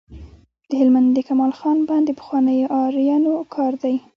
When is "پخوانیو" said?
2.19-2.71